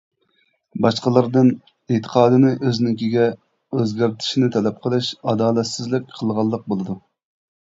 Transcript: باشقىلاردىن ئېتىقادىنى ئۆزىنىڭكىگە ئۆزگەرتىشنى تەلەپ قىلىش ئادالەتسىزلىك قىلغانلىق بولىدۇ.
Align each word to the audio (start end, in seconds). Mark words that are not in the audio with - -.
باشقىلاردىن 0.85 1.51
ئېتىقادىنى 1.95 2.53
ئۆزىنىڭكىگە 2.69 3.27
ئۆزگەرتىشنى 3.77 4.51
تەلەپ 4.57 4.81
قىلىش 4.87 5.11
ئادالەتسىزلىك 5.21 6.11
قىلغانلىق 6.17 6.67
بولىدۇ. 6.75 6.99